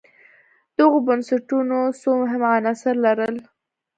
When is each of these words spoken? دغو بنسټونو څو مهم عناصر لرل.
دغو 0.77 0.97
بنسټونو 1.07 1.79
څو 2.01 2.09
مهم 2.21 2.41
عناصر 2.55 2.95
لرل. 3.05 3.35